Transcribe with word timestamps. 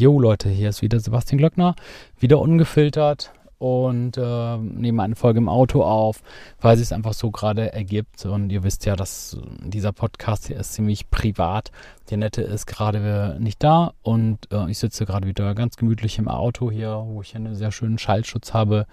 Jo 0.00 0.18
Leute, 0.18 0.48
hier 0.48 0.70
ist 0.70 0.80
wieder 0.80 0.98
Sebastian 0.98 1.36
Glöckner, 1.36 1.74
wieder 2.18 2.38
ungefiltert 2.38 3.32
und 3.58 4.16
äh, 4.16 4.56
nehme 4.56 5.02
eine 5.02 5.14
Folge 5.14 5.40
im 5.40 5.48
Auto 5.50 5.82
auf, 5.82 6.22
weil 6.58 6.80
es 6.80 6.90
einfach 6.90 7.12
so 7.12 7.30
gerade 7.30 7.74
ergibt. 7.74 8.24
Und 8.24 8.48
ihr 8.48 8.62
wisst 8.62 8.86
ja, 8.86 8.96
dass 8.96 9.36
dieser 9.62 9.92
Podcast 9.92 10.46
hier 10.46 10.56
ist 10.56 10.72
ziemlich 10.72 11.10
privat. 11.10 11.70
Der 12.08 12.16
Nette 12.16 12.40
ist 12.40 12.64
gerade 12.64 13.36
nicht 13.40 13.62
da 13.62 13.92
und 14.00 14.50
äh, 14.50 14.70
ich 14.70 14.78
sitze 14.78 15.04
gerade 15.04 15.28
wieder 15.28 15.54
ganz 15.54 15.76
gemütlich 15.76 16.16
im 16.16 16.28
Auto 16.28 16.70
hier, 16.70 17.02
wo 17.04 17.20
ich 17.20 17.36
einen 17.36 17.54
sehr 17.54 17.70
schönen 17.70 17.98
Schallschutz 17.98 18.54
habe 18.54 18.86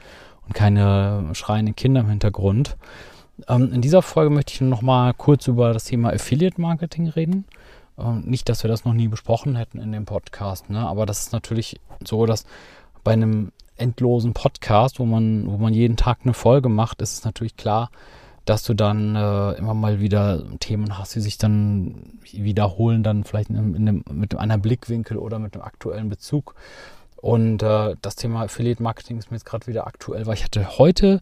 und 0.46 0.56
keine 0.56 1.30
schreienden 1.32 1.78
Kinder 1.78 2.02
im 2.02 2.10
Hintergrund. 2.10 2.76
Ähm, 3.48 3.72
in 3.72 3.80
dieser 3.80 4.02
Folge 4.02 4.30
möchte 4.30 4.56
ich 4.56 4.60
noch 4.60 4.82
mal 4.82 5.14
kurz 5.14 5.48
über 5.48 5.72
das 5.72 5.86
Thema 5.86 6.10
Affiliate 6.10 6.60
Marketing 6.60 7.08
reden. 7.08 7.46
Ähm, 7.98 8.22
nicht, 8.26 8.50
dass 8.50 8.64
wir 8.64 8.70
das 8.70 8.86
noch 8.86 8.94
nie 8.94 9.08
besprochen 9.08 9.56
hätten 9.56 9.80
in 9.80 9.92
dem 9.92 10.06
Podcast, 10.06 10.70
ne? 10.70 10.80
aber 10.88 11.06
das 11.06 11.20
ist 11.20 11.34
natürlich 11.34 11.80
so, 12.06 12.26
dass 12.26 12.46
bei 13.04 13.14
einem 13.14 13.52
endlosen 13.76 14.34
Podcast, 14.34 15.00
wo 15.00 15.06
man, 15.06 15.50
wo 15.50 15.58
man 15.58 15.74
jeden 15.74 15.98
Tag 15.98 16.20
eine 16.24 16.34
Folge 16.34 16.70
macht, 16.70 17.02
ist 17.02 17.14
es 17.14 17.26
natürlich 17.26 17.58
klar, 17.58 17.90
dass 18.46 18.64
du 18.64 18.74
dann 18.74 19.16
äh, 19.16 19.52
immer 19.54 19.74
mal 19.74 20.00
wieder 20.00 20.44
Themen 20.60 20.98
hast, 20.98 21.16
die 21.16 21.20
sich 21.20 21.38
dann 21.38 22.20
wiederholen, 22.32 23.04
dann 23.04 23.24
vielleicht 23.24 23.50
in, 23.50 23.76
in 23.76 23.88
einem, 23.88 24.04
mit 24.12 24.36
einem 24.36 24.62
Blickwinkel 24.62 25.18
oder 25.18 25.38
mit 25.38 25.54
einem 25.54 25.64
aktuellen 25.64 26.10
Bezug. 26.10 26.56
Und 27.18 27.62
äh, 27.62 27.96
das 28.02 28.16
Thema 28.16 28.44
Affiliate 28.44 28.82
Marketing 28.82 29.18
ist 29.18 29.32
mir 29.32 29.38
jetzt 29.38 29.46
gerade 29.46 29.68
wieder 29.68 29.86
aktuell, 29.86 30.26
weil 30.26 30.36
ich 30.36 30.44
hatte 30.44 30.78
heute 30.78 31.20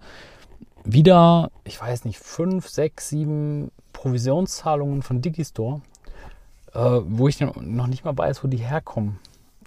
wieder, 0.84 1.52
ich 1.64 1.82
weiß 1.82 2.06
nicht, 2.06 2.20
fünf, 2.20 2.68
sechs, 2.68 3.10
sieben 3.10 3.72
Provisionszahlungen 3.94 5.02
von 5.02 5.22
Digistore 5.22 5.82
äh, 6.76 7.02
wo 7.08 7.28
ich 7.28 7.40
noch 7.40 7.88
nicht 7.88 8.06
mal 8.06 8.18
weiß, 8.18 8.44
wo 8.44 8.48
die 8.48 8.58
herkommen. 8.58 9.20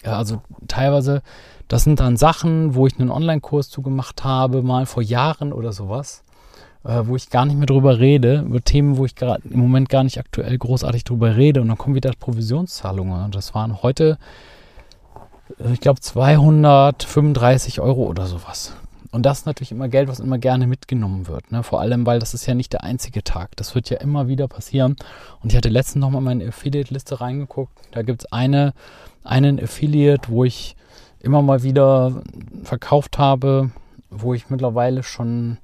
Ja, 0.04 0.16
also 0.16 0.42
teilweise, 0.68 1.22
das 1.66 1.82
sind 1.82 1.98
dann 2.00 2.16
Sachen, 2.16 2.74
wo 2.74 2.86
ich 2.86 2.98
einen 3.00 3.10
Online-Kurs 3.10 3.68
zu 3.68 3.82
gemacht 3.82 4.22
habe, 4.22 4.62
mal 4.62 4.86
vor 4.86 5.02
Jahren 5.02 5.52
oder 5.52 5.72
sowas, 5.72 6.22
äh, 6.84 7.02
wo 7.04 7.16
ich 7.16 7.30
gar 7.30 7.44
nicht 7.46 7.56
mehr 7.56 7.66
drüber 7.66 7.98
rede, 7.98 8.42
über 8.46 8.60
Themen, 8.60 8.96
wo 8.96 9.04
ich 9.04 9.16
gerade 9.16 9.42
im 9.48 9.58
Moment 9.58 9.88
gar 9.88 10.04
nicht 10.04 10.18
aktuell 10.18 10.56
großartig 10.56 11.02
drüber 11.02 11.36
rede. 11.36 11.60
Und 11.60 11.68
dann 11.68 11.78
kommen 11.78 11.96
wieder 11.96 12.12
Provisionszahlungen. 12.18 13.24
Und 13.24 13.34
das 13.34 13.54
waren 13.54 13.82
heute, 13.82 14.18
äh, 15.58 15.72
ich 15.72 15.80
glaube, 15.80 16.00
235 16.00 17.80
Euro 17.80 18.04
oder 18.04 18.26
sowas. 18.26 18.76
Und 19.10 19.24
das 19.24 19.40
ist 19.40 19.46
natürlich 19.46 19.72
immer 19.72 19.88
Geld, 19.88 20.08
was 20.08 20.20
immer 20.20 20.38
gerne 20.38 20.66
mitgenommen 20.66 21.26
wird. 21.28 21.50
Ne? 21.50 21.62
Vor 21.62 21.80
allem, 21.80 22.04
weil 22.04 22.18
das 22.18 22.34
ist 22.34 22.46
ja 22.46 22.54
nicht 22.54 22.72
der 22.72 22.84
einzige 22.84 23.24
Tag. 23.24 23.56
Das 23.56 23.74
wird 23.74 23.88
ja 23.88 23.98
immer 23.98 24.28
wieder 24.28 24.48
passieren. 24.48 24.96
Und 25.42 25.50
ich 25.50 25.56
hatte 25.56 25.70
letztens 25.70 26.02
nochmal 26.02 26.20
meine 26.20 26.46
Affiliate-Liste 26.46 27.20
reingeguckt. 27.20 27.72
Da 27.92 28.02
gibt 28.02 28.22
es 28.22 28.32
eine, 28.32 28.74
einen 29.24 29.62
Affiliate, 29.62 30.28
wo 30.28 30.44
ich 30.44 30.76
immer 31.20 31.42
mal 31.42 31.62
wieder 31.62 32.22
verkauft 32.64 33.18
habe, 33.18 33.70
wo 34.10 34.34
ich 34.34 34.50
mittlerweile 34.50 35.02
schon 35.02 35.58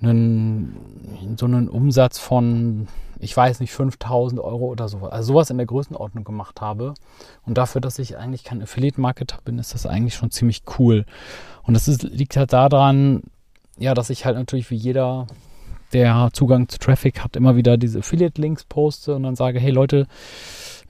einen, 0.00 1.36
so 1.36 1.46
einen 1.46 1.68
Umsatz 1.68 2.18
von, 2.18 2.88
ich 3.20 3.36
weiß 3.36 3.60
nicht, 3.60 3.72
5000 3.72 4.40
Euro 4.40 4.66
oder 4.66 4.88
so, 4.88 4.98
also 4.98 5.32
sowas 5.32 5.50
in 5.50 5.56
der 5.56 5.66
Größenordnung 5.66 6.24
gemacht 6.24 6.60
habe. 6.60 6.94
Und 7.44 7.58
dafür, 7.58 7.80
dass 7.80 7.98
ich 7.98 8.16
eigentlich 8.16 8.44
kein 8.44 8.62
Affiliate-Marketer 8.62 9.38
bin, 9.44 9.58
ist 9.58 9.74
das 9.74 9.86
eigentlich 9.86 10.14
schon 10.14 10.30
ziemlich 10.30 10.62
cool. 10.78 11.04
Und 11.62 11.74
das 11.74 11.88
ist, 11.88 12.02
liegt 12.02 12.36
halt 12.36 12.52
daran, 12.52 13.22
ja, 13.78 13.94
dass 13.94 14.10
ich 14.10 14.24
halt 14.24 14.36
natürlich 14.36 14.70
wie 14.70 14.76
jeder, 14.76 15.26
der 15.92 16.30
Zugang 16.32 16.68
zu 16.68 16.78
Traffic 16.78 17.22
hat, 17.24 17.36
immer 17.36 17.56
wieder 17.56 17.76
diese 17.76 18.00
Affiliate-Links 18.00 18.64
poste 18.64 19.14
und 19.14 19.22
dann 19.22 19.36
sage, 19.36 19.58
hey 19.58 19.70
Leute, 19.70 20.06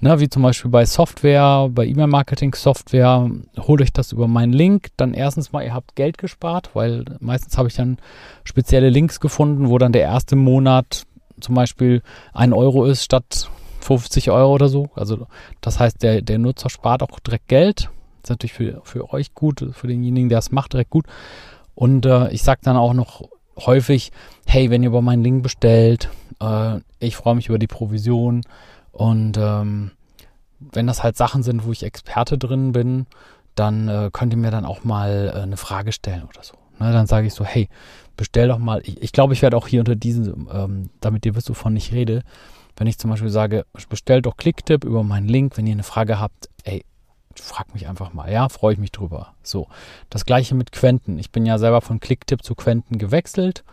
na, 0.01 0.21
wie 0.21 0.29
zum 0.29 0.43
Beispiel 0.43 0.71
bei 0.71 0.87
Software, 0.87 1.69
bei 1.73 1.85
E-Mail-Marketing-Software, 1.87 3.31
holt 3.59 3.83
euch 3.83 3.93
das 3.93 4.13
über 4.13 4.29
meinen 4.29 4.53
Link. 4.53 4.89
Dann 4.97 5.13
erstens 5.13 5.51
mal, 5.51 5.65
ihr 5.65 5.75
habt 5.75 5.97
Geld 5.97 6.19
gespart, 6.19 6.71
weil 6.75 7.05
meistens 7.19 7.59
habe 7.59 7.67
ich 7.67 7.75
dann 7.75 7.99
spezielle 8.45 8.91
Links 8.91 9.19
gefunden, 9.19 9.69
wo 9.69 9.79
dann 9.79 9.91
der 9.91 10.03
erste 10.03 10.37
Monat 10.37 11.05
zum 11.41 11.55
Beispiel 11.55 12.03
ein 12.33 12.53
Euro 12.53 12.85
ist 12.85 13.05
statt 13.05 13.51
50 13.81 14.31
Euro 14.31 14.53
oder 14.53 14.69
so. 14.69 14.91
Also 14.95 15.27
das 15.61 15.79
heißt, 15.79 16.03
der, 16.03 16.23
der 16.23 16.39
Nutzer 16.39 16.71
spart 16.71 17.03
auch 17.03 17.21
direkt 17.21 17.49
Geld 17.49 17.91
ist 18.23 18.31
natürlich 18.31 18.53
für, 18.53 18.81
für 18.85 19.13
euch 19.13 19.35
gut, 19.35 19.65
für 19.73 19.87
denjenigen, 19.87 20.29
der 20.29 20.39
es 20.39 20.53
macht, 20.53 20.73
direkt 20.73 20.91
gut. 20.91 21.07
Und 21.75 22.07
äh, 22.07 22.31
ich 22.31 22.43
sage 22.43 22.61
dann 22.63 22.77
auch 22.77 22.93
noch 22.93 23.23
häufig, 23.57 24.13
hey, 24.47 24.71
wenn 24.71 24.83
ihr 24.83 24.89
über 24.89 25.03
meinen 25.03 25.23
Link 25.23 25.43
bestellt, 25.43 26.11
äh, 26.41 26.81
ich 26.99 27.17
freue 27.17 27.35
mich 27.35 27.49
über 27.49 27.59
die 27.59 27.67
Provision. 27.67 28.43
Und 28.93 29.39
ähm, 29.39 29.93
wenn 30.59 30.87
das 30.87 31.03
halt 31.03 31.17
Sachen 31.17 31.43
sind, 31.43 31.65
wo 31.65 31.73
ich 31.73 31.85
Experte 31.85 32.39
drin 32.39 32.73
bin, 32.73 33.07
dann 33.55 33.89
äh, 33.89 34.11
könnt 34.13 34.33
ihr 34.33 34.39
mir 34.39 34.51
dann 34.51 34.65
auch 34.65 34.85
mal 34.85 35.33
äh, 35.35 35.41
eine 35.41 35.57
Frage 35.57 35.93
stellen 35.93 36.25
oder 36.25 36.43
so. 36.43 36.55
Ne, 36.79 36.93
dann 36.93 37.07
sage 37.07 37.27
ich 37.27 37.35
so, 37.35 37.45
hey, 37.45 37.69
bestell 38.17 38.49
doch 38.49 38.59
mal. 38.59 38.81
Ich, 38.85 39.03
ich 39.03 39.13
glaube, 39.13 39.33
ich 39.33 39.43
werde 39.43 39.57
auch 39.57 39.67
hier 39.69 39.81
unter 39.81 39.97
diesen, 39.97 40.49
ähm, 40.53 40.91
damit 41.01 41.27
ihr 41.27 41.35
wisst, 41.35 41.51
wovon 41.51 41.77
ich 41.77 41.93
rede, 41.93 42.23
wenn 42.77 42.87
ich 42.87 42.99
zum 42.99 43.11
Beispiel 43.11 43.31
sage, 43.31 43.67
bestellt 43.89 44.27
doch 44.27 44.37
Klicktipp 44.37 44.85
über 44.85 45.03
meinen 45.03 45.29
Link, 45.29 45.57
wenn 45.57 45.67
ihr 45.67 45.73
eine 45.73 45.83
Frage 45.83 46.21
habt, 46.21 46.49
ey, 46.65 46.85
frag 47.35 47.73
mich 47.75 47.89
einfach 47.89 48.13
mal. 48.13 48.31
Ja, 48.31 48.49
freue 48.49 48.75
ich 48.75 48.79
mich 48.79 48.93
drüber. 48.93 49.35
So. 49.43 49.69
Das 50.11 50.25
gleiche 50.25 50.55
mit 50.55 50.73
Quenten. 50.73 51.19
Ich 51.19 51.31
bin 51.31 51.47
ja 51.47 51.59
selber 51.59 51.81
von 51.81 52.01
Clicktip 52.01 52.43
zu 52.43 52.55
Quenten 52.55 52.99
gewechselt. 52.99 53.65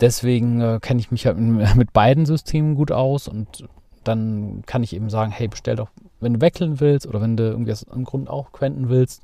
Deswegen 0.00 0.60
äh, 0.60 0.78
kenne 0.80 1.00
ich 1.00 1.10
mich 1.10 1.26
halt 1.26 1.38
mit 1.76 1.92
beiden 1.92 2.26
Systemen 2.26 2.74
gut 2.74 2.92
aus 2.92 3.28
und 3.28 3.68
dann 4.04 4.62
kann 4.64 4.82
ich 4.82 4.94
eben 4.94 5.10
sagen, 5.10 5.32
hey, 5.32 5.48
bestell 5.48 5.76
doch, 5.76 5.88
wenn 6.20 6.34
du 6.34 6.40
wechseln 6.40 6.80
willst 6.80 7.06
oder 7.06 7.20
wenn 7.20 7.36
du 7.36 7.44
irgendwie 7.44 7.72
aus 7.72 7.86
einem 7.88 8.04
Grund 8.04 8.30
auch 8.30 8.52
Quenten 8.52 8.88
willst, 8.88 9.22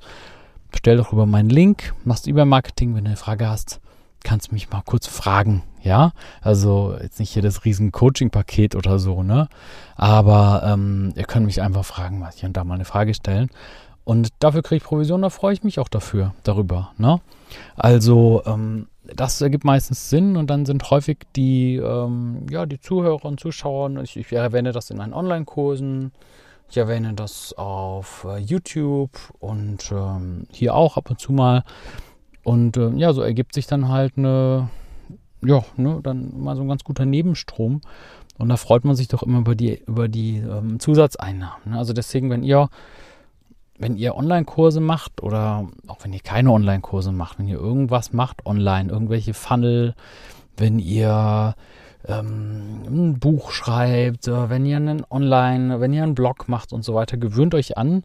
bestell 0.75 0.97
doch 0.97 1.13
über 1.13 1.25
meinen 1.25 1.51
Link, 1.51 1.95
machst 2.05 2.27
E-Mail-Marketing, 2.27 2.97
wenn 2.97 3.05
du 3.05 3.11
eine 3.11 3.17
Frage 3.17 3.49
hast, 3.49 3.81
kannst 4.25 4.51
du 4.51 4.55
mich 4.55 4.71
mal 4.71 4.83
kurz 4.85 5.07
fragen, 5.07 5.63
ja? 5.85 6.11
Also 6.41 6.97
jetzt 7.01 7.21
nicht 7.21 7.31
hier 7.31 7.43
das 7.43 7.65
riesen 7.65 7.93
Coaching-Paket 7.93 8.75
oder 8.75 8.99
so, 8.99 9.23
ne? 9.23 9.49
Aber 9.95 10.63
ähm, 10.67 11.13
ihr 11.15 11.25
könnt 11.25 11.47
mich 11.47 11.63
einfach 11.63 11.85
fragen, 11.85 12.21
was 12.21 12.39
hier 12.39 12.49
und 12.49 12.57
da 12.57 12.65
mal 12.65 12.75
eine 12.75 12.85
Frage 12.85 13.15
stellen. 13.15 13.51
Und 14.03 14.31
dafür 14.41 14.63
kriege 14.63 14.79
ich 14.79 14.83
Provision, 14.83 15.23
da 15.23 15.31
freue 15.31 15.55
ich 15.55 15.63
mich 15.63 15.79
auch 15.79 15.89
dafür, 15.89 16.35
darüber, 16.43 16.91
ne? 16.99 17.21
Also, 17.77 18.43
ähm, 18.45 18.89
das 19.05 19.41
ergibt 19.41 19.65
meistens 19.65 20.11
Sinn 20.11 20.37
und 20.37 20.51
dann 20.51 20.67
sind 20.67 20.91
häufig 20.91 21.19
die, 21.37 21.77
ähm, 21.77 22.47
ja, 22.51 22.67
die 22.67 22.81
Zuhörer 22.81 23.25
und 23.27 23.39
Zuschauer, 23.39 23.91
ich, 24.03 24.17
ich 24.17 24.33
erwähne 24.33 24.73
das 24.73 24.91
in 24.91 24.97
meinen 24.97 25.15
Online-Kursen, 25.15 26.11
ich 26.69 26.77
erwähne 26.77 27.15
das 27.15 27.53
auf 27.57 28.27
äh, 28.29 28.39
YouTube 28.39 29.11
und 29.39 29.93
ähm, 29.93 30.47
hier 30.51 30.75
auch 30.75 30.97
ab 30.97 31.11
und 31.11 31.21
zu 31.21 31.33
mal. 31.33 31.65
Und 32.43 32.77
äh, 32.77 32.91
ja, 32.91 33.13
so 33.13 33.23
ergibt 33.23 33.55
sich 33.55 33.67
dann 33.67 33.89
halt 33.89 34.15
eine, 34.17 34.69
ja, 35.43 35.65
ne, 35.77 36.01
dann 36.03 36.41
mal 36.41 36.57
so 36.57 36.63
ein 36.63 36.69
ganz 36.69 36.85
guter 36.85 37.07
Nebenstrom. 37.07 37.81
Und 38.39 38.49
da 38.49 38.57
freut 38.57 38.85
man 38.85 38.97
sich 38.97 39.09
doch 39.09 39.23
immer 39.23 39.39
über 39.39 39.55
die, 39.55 39.83
über 39.87 40.09
die 40.09 40.39
ähm, 40.39 40.81
Zusatzeinnahmen. 40.81 41.71
Ne? 41.71 41.79
Also 41.79 41.93
deswegen, 41.93 42.31
wenn 42.31 42.43
ihr, 42.43 42.69
wenn 43.79 43.97
ihr 43.97 44.17
Online-Kurse 44.17 44.81
macht 44.81 45.23
oder 45.23 45.69
auch 45.87 45.99
wenn 46.03 46.13
ihr 46.13 46.21
keine 46.21 46.51
Online-Kurse 46.51 47.13
macht, 47.13 47.39
wenn 47.39 47.47
ihr 47.47 47.59
irgendwas 47.59 48.13
macht 48.13 48.45
online, 48.45 48.91
irgendwelche 48.91 49.35
Funnel, 49.35 49.95
wenn 50.57 50.79
ihr 50.79 51.55
ähm, 52.07 52.83
ein 52.87 53.19
Buch 53.19 53.51
schreibt, 53.51 54.29
äh, 54.29 54.51
wenn 54.51 54.67
ihr 54.67 54.77
einen 54.77 55.05
Online, 55.11 55.81
wenn 55.81 55.93
ihr 55.93 56.03
einen 56.03 56.15
Blog 56.15 56.49
macht 56.49 56.73
und 56.73 56.85
so 56.85 56.95
weiter, 56.95 57.17
gewöhnt 57.17 57.55
euch 57.55 57.77
an, 57.79 58.05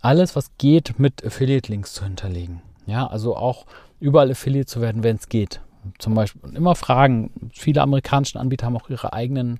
alles, 0.00 0.36
was 0.36 0.56
geht, 0.58 0.98
mit 0.98 1.24
Affiliate-Links 1.24 1.92
zu 1.92 2.04
hinterlegen. 2.04 2.62
Ja, 2.86 3.06
also 3.06 3.36
auch 3.36 3.66
überall 3.98 4.30
Affiliate 4.30 4.66
zu 4.66 4.80
werden, 4.80 5.02
wenn 5.02 5.16
es 5.16 5.28
geht. 5.28 5.60
Zum 5.98 6.14
Beispiel 6.14 6.54
immer 6.54 6.74
fragen. 6.74 7.30
Viele 7.52 7.82
amerikanische 7.82 8.38
Anbieter 8.38 8.66
haben 8.66 8.76
auch 8.76 8.90
ihre 8.90 9.12
eigenen, 9.12 9.58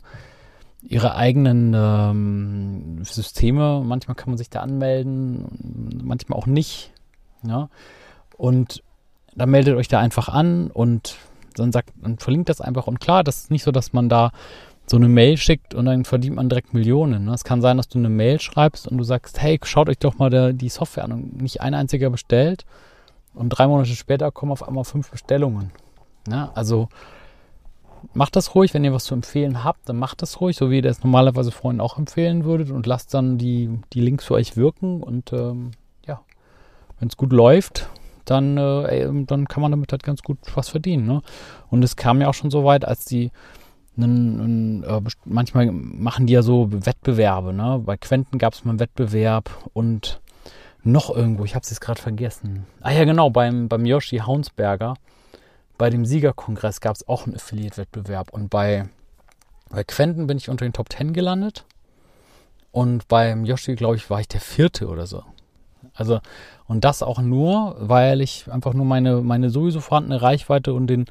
ihre 0.83 1.15
eigenen 1.15 1.73
ähm, 1.75 3.05
Systeme. 3.05 3.83
Manchmal 3.85 4.15
kann 4.15 4.31
man 4.31 4.39
sich 4.39 4.51
da 4.51 4.61
anmelden, 4.61 6.01
manchmal 6.05 6.39
auch 6.39 6.47
nicht. 6.47 6.93
Ja? 7.47 7.69
Und 8.37 8.83
dann 9.35 9.51
meldet 9.51 9.77
euch 9.77 9.89
da 9.89 10.01
einfach 10.01 10.29
an 10.29 10.71
und 10.71 11.17
dann 11.59 11.73
sagt, 11.73 11.93
dann 12.03 12.19
verlinkt 12.19 12.49
das 12.49 12.61
einfach. 12.61 12.87
Und 12.87 13.01
klar, 13.01 13.25
das 13.25 13.39
ist 13.39 13.51
nicht 13.51 13.63
so, 13.63 13.73
dass 13.73 13.93
man 13.93 14.09
da 14.09 14.31
so 14.87 14.97
eine 14.97 15.09
Mail 15.09 15.37
schickt 15.37 15.75
und 15.75 15.87
dann 15.87 16.05
verdient 16.05 16.37
man 16.37 16.49
direkt 16.49 16.73
Millionen. 16.73 17.25
Ne? 17.25 17.35
Es 17.35 17.45
kann 17.45 17.61
sein, 17.61 17.77
dass 17.77 17.89
du 17.89 17.99
eine 17.99 18.09
Mail 18.09 18.41
schreibst 18.41 18.87
und 18.87 18.99
du 18.99 19.05
sagst, 19.05 19.41
hey, 19.41 19.59
schaut 19.65 19.89
euch 19.89 19.99
doch 19.99 20.19
mal 20.19 20.31
der, 20.31 20.53
die 20.53 20.69
Software 20.69 21.05
an 21.05 21.13
und 21.13 21.43
nicht 21.43 21.61
ein 21.61 21.75
einziger 21.75 22.11
bestellt. 22.11 22.65
Und 23.35 23.51
drei 23.51 23.67
Monate 23.67 23.91
später 23.91 24.31
kommen 24.31 24.53
auf 24.53 24.67
einmal 24.67 24.85
fünf 24.85 25.11
Bestellungen. 25.11 25.73
Ja, 26.29 26.53
also 26.55 26.89
macht 28.15 28.37
das 28.37 28.55
ruhig, 28.55 28.75
wenn 28.75 28.85
ihr 28.85 28.93
was 28.93 29.05
zu 29.05 29.15
empfehlen 29.15 29.65
habt, 29.65 29.89
dann 29.89 29.99
macht 29.99 30.23
das 30.23 30.41
ruhig, 30.41 30.57
so 30.57 30.71
wie 30.71 30.77
ihr 30.77 30.83
das 30.83 31.03
normalerweise 31.03 31.51
vorhin 31.51 31.81
auch 31.81 31.99
empfehlen 31.99 32.45
würdet 32.45 32.71
und 32.71 32.87
lasst 32.87 33.15
dann 33.15 33.39
die, 33.39 33.81
die 33.93 34.01
Links 34.01 34.25
für 34.25 34.35
euch 34.35 34.57
wirken 34.57 35.03
und 35.03 35.33
ähm, 35.33 35.73
ja, 36.07 36.21
wenn 36.99 37.09
es 37.09 37.17
gut 37.17 37.33
läuft, 37.33 37.89
dann, 38.31 38.59
äh, 38.59 39.09
dann 39.25 39.49
kann 39.49 39.63
man 39.63 39.71
damit 39.71 39.93
halt 39.93 40.03
ganz 40.03 40.23
gut 40.23 40.39
was 40.55 40.69
verdienen. 40.69 41.07
Ne? 41.07 41.23
Und 41.71 41.83
es 41.83 41.97
kam 41.97 42.21
ja 42.21 42.29
auch 42.29 42.35
schon 42.35 42.51
so 42.51 42.65
weit, 42.65 42.85
als 42.85 43.05
die 43.05 43.31
einen, 43.97 44.41
einen, 44.41 44.83
äh, 44.85 45.01
manchmal 45.25 45.71
machen 45.73 46.27
die 46.27 46.35
ja 46.35 46.43
so 46.43 46.69
Wettbewerbe. 46.71 47.53
Ne? 47.53 47.83
Bei 47.85 47.97
Quenten 47.97 48.39
gab 48.39 48.53
es 48.53 48.65
mal 48.65 48.73
einen 48.73 48.81
Wettbewerb 48.81 49.51
und 49.73 50.21
noch 50.83 51.15
irgendwo, 51.15 51.45
ich 51.45 51.55
habe 51.55 51.63
es 51.63 51.71
jetzt 51.71 51.81
gerade 51.81 52.01
vergessen. 52.01 52.67
Ah 52.81 52.93
ja, 52.93 53.05
genau, 53.05 53.31
beim, 53.31 53.69
beim 53.69 53.85
Yoshi 53.87 54.19
Haunsberger, 54.19 54.95
bei 55.79 55.91
dem 55.91 56.07
Siegerkongress 56.07 56.81
gab 56.81 56.95
es 56.95 57.09
auch 57.09 57.27
einen 57.27 57.35
Affiliate-Wettbewerb. 57.35 58.33
Und 58.33 58.51
bei, 58.51 58.89
bei 59.69 59.83
Quenten 59.85 60.27
bin 60.27 60.39
ich 60.39 60.49
unter 60.49 60.65
den 60.65 60.73
Top 60.73 60.93
10 60.93 61.13
gelandet. 61.13 61.65
Und 62.71 63.09
beim 63.09 63.45
Yoshi, 63.45 63.75
glaube 63.75 63.97
ich, 63.97 64.09
war 64.11 64.21
ich 64.21 64.29
der 64.29 64.41
vierte 64.41 64.89
oder 64.89 65.07
so. 65.07 65.25
Also, 65.95 66.21
und 66.67 66.85
das 66.85 67.03
auch 67.03 67.21
nur, 67.21 67.77
weil 67.79 68.21
ich 68.21 68.51
einfach 68.51 68.75
nur 68.75 68.87
meine, 68.87 69.21
meine 69.21 69.51
sowieso 69.51 69.81
vorhandene 69.81 70.21
Reichweite 70.23 70.73
und 70.75 70.87
den, 70.87 71.07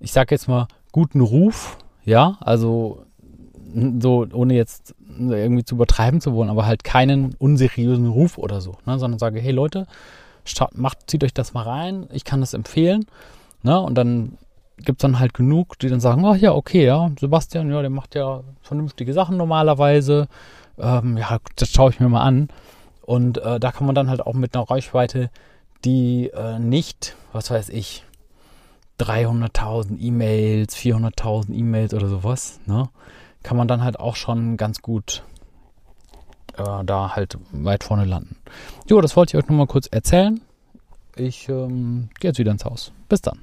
ich 0.00 0.12
sage 0.12 0.34
jetzt 0.34 0.48
mal, 0.48 0.66
guten 0.92 1.20
Ruf, 1.20 1.78
ja, 2.04 2.36
also 2.40 3.04
so, 4.00 4.26
ohne 4.32 4.54
jetzt 4.54 4.94
irgendwie 5.18 5.64
zu 5.64 5.74
übertreiben 5.74 6.20
zu 6.20 6.32
wollen, 6.34 6.50
aber 6.50 6.66
halt 6.66 6.84
keinen 6.84 7.34
unseriösen 7.38 8.08
Ruf 8.08 8.38
oder 8.38 8.60
so, 8.60 8.76
ne, 8.86 8.98
sondern 8.98 9.18
sage, 9.18 9.40
hey 9.40 9.52
Leute, 9.52 9.86
macht, 10.74 11.10
zieht 11.10 11.24
euch 11.24 11.34
das 11.34 11.54
mal 11.54 11.62
rein, 11.62 12.06
ich 12.12 12.24
kann 12.24 12.40
das 12.40 12.54
empfehlen, 12.54 13.06
ne, 13.62 13.80
und 13.80 13.96
dann 13.96 14.38
gibt 14.78 15.00
es 15.00 15.02
dann 15.02 15.18
halt 15.18 15.34
genug, 15.34 15.78
die 15.78 15.88
dann 15.88 16.00
sagen, 16.00 16.24
ach 16.24 16.36
ja, 16.36 16.52
okay, 16.52 16.84
ja, 16.84 17.10
Sebastian, 17.18 17.70
ja, 17.70 17.80
der 17.80 17.90
macht 17.90 18.14
ja 18.14 18.42
vernünftige 18.62 19.12
Sachen 19.12 19.36
normalerweise, 19.36 20.28
ähm, 20.78 21.16
ja, 21.16 21.38
das 21.56 21.70
schaue 21.70 21.90
ich 21.90 22.00
mir 22.00 22.08
mal 22.08 22.22
an. 22.22 22.48
Und 23.04 23.38
äh, 23.38 23.60
da 23.60 23.70
kann 23.70 23.86
man 23.86 23.94
dann 23.94 24.08
halt 24.08 24.22
auch 24.22 24.32
mit 24.32 24.56
einer 24.56 24.68
Reichweite, 24.68 25.30
die 25.84 26.30
äh, 26.30 26.58
nicht, 26.58 27.16
was 27.32 27.50
weiß 27.50 27.68
ich, 27.68 28.04
300.000 28.98 29.98
E-Mails, 30.00 30.76
400.000 30.76 31.52
E-Mails 31.52 31.94
oder 31.94 32.08
sowas, 32.08 32.60
ne, 32.66 32.88
kann 33.42 33.56
man 33.56 33.68
dann 33.68 33.82
halt 33.82 33.98
auch 34.00 34.16
schon 34.16 34.56
ganz 34.56 34.80
gut 34.80 35.22
äh, 36.56 36.84
da 36.84 37.14
halt 37.14 37.36
weit 37.52 37.84
vorne 37.84 38.04
landen. 38.04 38.36
Jo, 38.88 39.00
das 39.00 39.16
wollte 39.16 39.36
ich 39.36 39.42
euch 39.42 39.48
nur 39.48 39.58
mal 39.58 39.66
kurz 39.66 39.86
erzählen. 39.86 40.40
Ich 41.16 41.48
ähm, 41.48 42.08
gehe 42.20 42.30
jetzt 42.30 42.38
wieder 42.38 42.52
ins 42.52 42.64
Haus. 42.64 42.92
Bis 43.08 43.20
dann. 43.20 43.40